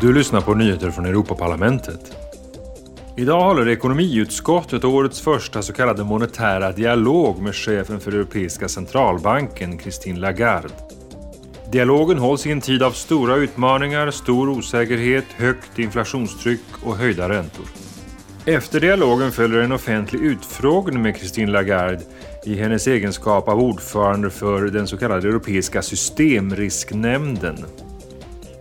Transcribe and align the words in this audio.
Du 0.00 0.12
lyssnar 0.12 0.40
på 0.40 0.54
nyheter 0.54 0.90
från 0.90 1.06
Europaparlamentet. 1.06 2.16
Idag 3.16 3.40
håller 3.40 3.68
ekonomiutskottet 3.68 4.84
årets 4.84 5.20
första 5.20 5.62
så 5.62 5.72
kallade 5.72 6.04
monetära 6.04 6.72
dialog 6.72 7.42
med 7.42 7.54
chefen 7.54 8.00
för 8.00 8.12
Europeiska 8.12 8.68
centralbanken, 8.68 9.78
Christine 9.78 10.20
Lagarde. 10.20 10.68
Dialogen 11.72 12.18
hålls 12.18 12.46
i 12.46 12.50
en 12.50 12.60
tid 12.60 12.82
av 12.82 12.90
stora 12.90 13.36
utmaningar, 13.36 14.10
stor 14.10 14.48
osäkerhet, 14.48 15.24
högt 15.36 15.78
inflationstryck 15.78 16.64
och 16.82 16.96
höjda 16.96 17.28
räntor. 17.28 17.66
Efter 18.44 18.80
dialogen 18.80 19.32
följer 19.32 19.60
en 19.60 19.72
offentlig 19.72 20.20
utfrågning 20.20 21.02
med 21.02 21.16
Christine 21.16 21.52
Lagarde 21.52 22.00
i 22.44 22.54
hennes 22.54 22.86
egenskap 22.86 23.48
av 23.48 23.60
ordförande 23.60 24.30
för 24.30 24.62
den 24.62 24.86
så 24.86 24.96
kallade 24.96 25.28
Europeiska 25.28 25.82
systemrisknämnden. 25.82 27.56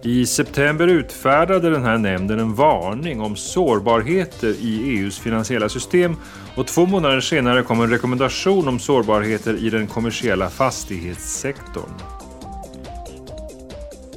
I 0.06 0.26
september 0.26 0.88
utfärdade 0.88 1.70
den 1.70 1.84
här 1.84 1.98
nämnden 1.98 2.40
en 2.40 2.56
varning 2.56 3.22
om 3.22 3.36
sårbarheter 3.36 4.56
i 4.60 4.98
EUs 4.98 5.20
finansiella 5.20 5.70
system 5.70 6.16
och 6.56 6.68
två 6.68 6.86
månader 6.86 7.22
senare 7.22 7.64
kom 7.64 7.82
en 7.82 7.90
rekommendation 7.90 8.68
om 8.68 8.80
sårbarheter 8.80 9.56
i 9.66 9.70
den 9.70 9.88
kommersiella 9.88 10.50
fastighetssektorn. 10.50 11.90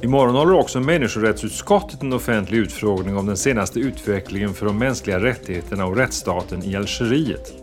Imorgon 0.01 0.35
håller 0.35 0.53
också 0.53 0.79
människorättsutskottet 0.79 2.01
en 2.01 2.13
offentlig 2.13 2.57
utfrågning 2.57 3.17
om 3.17 3.25
den 3.25 3.37
senaste 3.37 3.79
utvecklingen 3.79 4.53
för 4.53 4.65
de 4.65 4.77
mänskliga 4.77 5.19
rättigheterna 5.19 5.85
och 5.85 5.97
rättsstaten 5.97 6.63
i 6.63 6.75
Algeriet. 6.75 7.53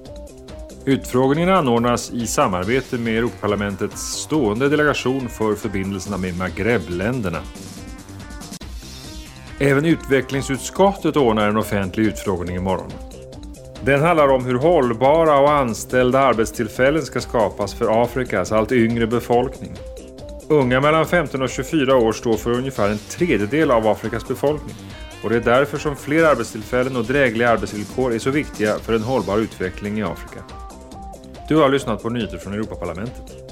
Utfrågningen 0.84 1.48
anordnas 1.48 2.10
i 2.12 2.26
samarbete 2.26 2.98
med 2.98 3.18
Europaparlamentets 3.18 4.02
stående 4.02 4.68
delegation 4.68 5.28
för 5.28 5.54
förbindelserna 5.54 6.16
med 6.18 6.38
Maghrebländerna. 6.38 7.40
Även 9.58 9.84
utvecklingsutskottet 9.84 11.16
ordnar 11.16 11.48
en 11.48 11.56
offentlig 11.56 12.06
utfrågning 12.06 12.56
imorgon. 12.56 12.92
Den 13.84 14.00
handlar 14.00 14.28
om 14.28 14.44
hur 14.44 14.54
hållbara 14.54 15.38
och 15.38 15.52
anställda 15.52 16.18
arbetstillfällen 16.18 17.02
ska 17.02 17.20
skapas 17.20 17.74
för 17.74 18.02
Afrikas 18.02 18.52
allt 18.52 18.72
yngre 18.72 19.06
befolkning. 19.06 19.72
Unga 20.48 20.80
mellan 20.80 21.06
15 21.06 21.42
och 21.42 21.50
24 21.50 21.96
år 21.96 22.12
står 22.12 22.36
för 22.36 22.50
ungefär 22.50 22.88
en 22.88 22.98
tredjedel 22.98 23.70
av 23.70 23.88
Afrikas 23.88 24.28
befolkning 24.28 24.74
och 25.24 25.30
det 25.30 25.36
är 25.36 25.40
därför 25.40 25.78
som 25.78 25.96
fler 25.96 26.24
arbetstillfällen 26.24 26.96
och 26.96 27.04
drägliga 27.04 27.50
arbetsvillkor 27.50 28.14
är 28.14 28.18
så 28.18 28.30
viktiga 28.30 28.78
för 28.78 28.92
en 28.92 29.02
hållbar 29.02 29.38
utveckling 29.38 29.98
i 29.98 30.02
Afrika. 30.02 30.44
Du 31.48 31.56
har 31.56 31.68
lyssnat 31.68 32.02
på 32.02 32.10
nyheter 32.10 32.38
från 32.38 32.54
Europaparlamentet. 32.54 33.43